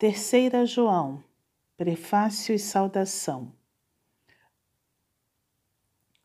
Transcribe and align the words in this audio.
Terceira 0.00 0.64
João, 0.64 1.22
Prefácio 1.76 2.54
e 2.54 2.58
Saudação. 2.58 3.52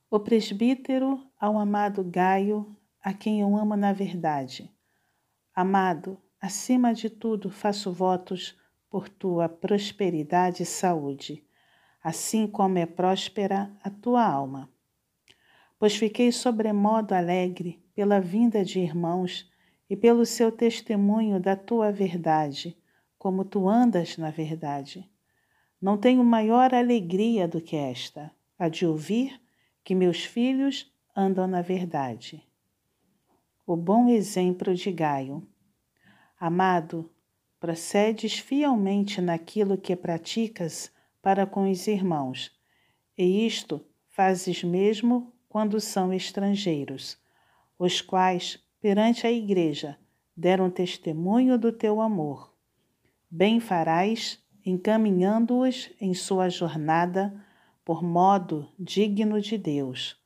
O 0.09 0.17
presbítero 0.17 1.21
ao 1.37 1.59
amado 1.59 2.01
Gaio, 2.01 2.73
a 3.03 3.11
quem 3.13 3.41
eu 3.41 3.57
amo 3.57 3.75
na 3.75 3.91
verdade. 3.91 4.73
Amado, 5.53 6.17
acima 6.39 6.93
de 6.93 7.09
tudo 7.09 7.49
faço 7.49 7.91
votos 7.91 8.57
por 8.89 9.09
tua 9.09 9.49
prosperidade 9.49 10.63
e 10.63 10.65
saúde, 10.65 11.43
assim 12.01 12.47
como 12.47 12.77
é 12.77 12.85
próspera 12.85 13.69
a 13.83 13.89
tua 13.89 14.25
alma. 14.25 14.71
Pois 15.77 15.97
fiquei 15.97 16.31
sobremodo 16.31 17.13
alegre 17.13 17.83
pela 17.93 18.21
vinda 18.21 18.63
de 18.63 18.79
irmãos 18.79 19.51
e 19.89 19.97
pelo 19.97 20.25
seu 20.25 20.49
testemunho 20.49 21.41
da 21.41 21.57
tua 21.57 21.91
verdade 21.91 22.77
como 23.25 23.43
tu 23.43 23.67
andas 23.67 24.19
na 24.19 24.29
verdade. 24.29 25.09
Não 25.81 25.97
tenho 25.97 26.23
maior 26.23 26.75
alegria 26.75 27.47
do 27.47 27.59
que 27.59 27.75
esta, 27.75 28.31
a 28.55 28.69
de 28.69 28.85
ouvir 28.85 29.41
que 29.83 29.95
meus 29.95 30.23
filhos 30.23 30.93
andam 31.17 31.47
na 31.47 31.63
verdade. 31.63 32.47
O 33.65 33.75
bom 33.75 34.09
exemplo 34.09 34.75
de 34.75 34.91
Gaio. 34.91 35.41
Amado, 36.39 37.09
procedes 37.59 38.37
fielmente 38.37 39.19
naquilo 39.19 39.75
que 39.75 39.95
praticas 39.95 40.91
para 41.19 41.47
com 41.47 41.67
os 41.67 41.87
irmãos, 41.87 42.55
e 43.17 43.43
isto 43.43 43.83
fazes 44.07 44.63
mesmo 44.63 45.33
quando 45.49 45.79
são 45.79 46.13
estrangeiros, 46.13 47.17
os 47.79 48.01
quais, 48.01 48.63
perante 48.79 49.25
a 49.25 49.31
Igreja, 49.31 49.97
deram 50.37 50.69
testemunho 50.69 51.57
do 51.57 51.71
teu 51.71 51.99
amor 51.99 52.53
Bem 53.29 53.59
farás 53.59 54.39
encaminhando-os 54.65 55.91
em 56.01 56.13
sua 56.13 56.49
jornada 56.49 57.33
por 57.83 58.03
modo 58.03 58.67
digno 58.79 59.39
de 59.39 59.57
Deus. 59.57 60.19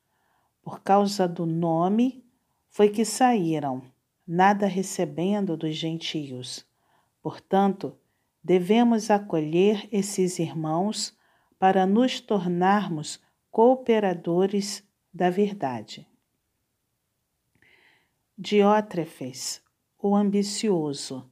Por 0.62 0.82
causa 0.82 1.28
do 1.28 1.44
nome 1.44 2.24
foi 2.68 2.88
que 2.88 3.04
saíram, 3.04 3.82
nada 4.26 4.66
recebendo 4.66 5.56
dos 5.56 5.74
gentios. 5.74 6.64
Portanto, 7.22 7.96
devemos 8.42 9.10
acolher 9.10 9.88
esses 9.92 10.38
irmãos 10.38 11.16
para 11.58 11.84
nos 11.84 12.20
tornarmos 12.20 13.20
cooperadores 13.50 14.82
da 15.12 15.28
verdade. 15.28 16.06
Diótrefes, 18.38 19.62
o 19.98 20.16
ambicioso, 20.16 21.30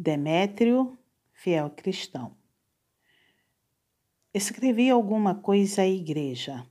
Demétrio, 0.00 0.96
fiel 1.32 1.68
cristão. 1.70 2.36
Escrevi 4.32 4.90
alguma 4.90 5.34
coisa 5.34 5.82
à 5.82 5.88
igreja, 5.88 6.64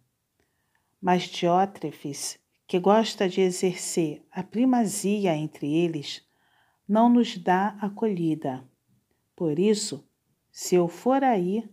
mas 1.01 1.23
Diótrefes, 1.23 2.39
que 2.65 2.79
gosta 2.79 3.27
de 3.27 3.41
exercer 3.41 4.25
a 4.31 4.41
primazia 4.43 5.35
entre 5.35 5.67
eles, 5.67 6.25
não 6.87 7.09
nos 7.09 7.37
dá 7.37 7.77
acolhida. 7.81 8.63
Por 9.35 9.59
isso, 9.59 10.07
se 10.49 10.75
eu 10.75 10.87
for 10.87 11.21
aí, 11.21 11.69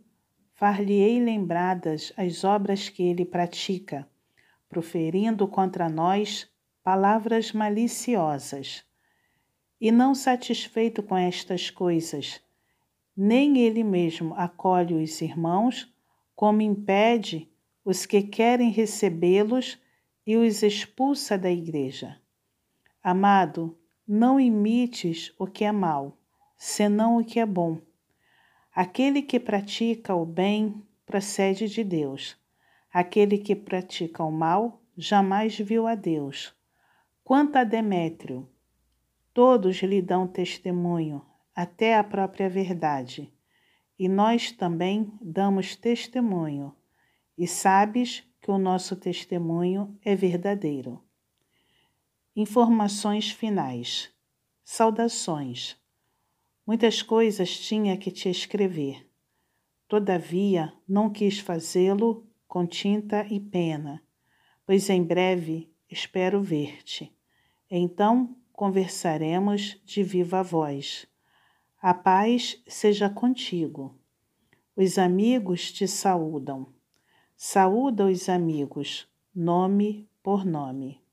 far-lhe-ei 0.54 1.20
lembradas 1.20 2.12
as 2.16 2.42
obras 2.42 2.88
que 2.88 3.04
ele 3.04 3.24
pratica, 3.24 4.10
proferindo 4.68 5.46
contra 5.46 5.88
nós 5.88 6.50
palavras 6.82 7.52
maliciosas. 7.52 8.84
E 9.80 9.90
não 9.90 10.14
satisfeito 10.14 11.02
com 11.02 11.16
estas 11.16 11.70
coisas, 11.70 12.40
nem 13.16 13.58
ele 13.58 13.84
mesmo 13.84 14.34
acolhe 14.34 14.94
os 14.94 15.20
irmãos, 15.20 15.92
como 16.34 16.62
impede 16.62 17.48
os 17.84 18.06
que 18.06 18.22
querem 18.22 18.70
recebê-los 18.70 19.78
e 20.26 20.36
os 20.36 20.62
expulsa 20.62 21.36
da 21.36 21.50
igreja. 21.50 22.18
Amado, 23.02 23.78
não 24.06 24.40
imites 24.40 25.32
o 25.38 25.46
que 25.46 25.64
é 25.64 25.72
mal, 25.72 26.16
senão 26.56 27.18
o 27.18 27.24
que 27.24 27.38
é 27.38 27.46
bom. 27.46 27.80
Aquele 28.74 29.22
que 29.22 29.38
pratica 29.38 30.14
o 30.14 30.24
bem 30.24 30.82
procede 31.06 31.68
de 31.68 31.84
Deus. 31.84 32.36
Aquele 32.92 33.38
que 33.38 33.54
pratica 33.54 34.24
o 34.24 34.32
mal 34.32 34.82
jamais 34.96 35.58
viu 35.58 35.86
a 35.86 35.94
Deus. 35.94 36.54
Quanto 37.22 37.56
a 37.56 37.64
Demétrio, 37.64 38.48
todos 39.34 39.82
lhe 39.82 40.00
dão 40.00 40.28
testemunho, 40.28 41.20
até 41.54 41.98
a 41.98 42.04
própria 42.04 42.48
verdade. 42.48 43.30
E 43.98 44.08
nós 44.08 44.52
também 44.52 45.12
damos 45.20 45.74
testemunho, 45.74 46.74
e 47.36 47.46
sabes 47.46 48.22
que 48.40 48.50
o 48.50 48.58
nosso 48.58 48.94
testemunho 48.94 49.98
é 50.04 50.14
verdadeiro. 50.14 51.02
Informações 52.36 53.30
finais. 53.30 54.10
Saudações. 54.62 55.76
Muitas 56.66 57.02
coisas 57.02 57.58
tinha 57.58 57.96
que 57.96 58.10
te 58.10 58.28
escrever. 58.28 59.08
Todavia, 59.88 60.72
não 60.88 61.10
quis 61.10 61.38
fazê-lo 61.38 62.26
com 62.46 62.66
tinta 62.66 63.26
e 63.30 63.38
pena, 63.38 64.02
pois 64.64 64.88
em 64.88 65.02
breve 65.02 65.70
espero 65.90 66.40
ver-te. 66.40 67.12
Então 67.70 68.36
conversaremos 68.54 69.80
de 69.84 70.02
viva 70.02 70.42
voz 70.42 71.06
a 71.86 71.92
paz 71.92 72.62
seja 72.66 73.10
contigo. 73.10 73.94
Os 74.74 74.96
amigos 74.96 75.70
te 75.70 75.86
saúdam. 75.86 76.72
Saúda 77.36 78.06
os 78.06 78.26
amigos, 78.30 79.06
nome 79.34 80.08
por 80.22 80.46
nome. 80.46 81.03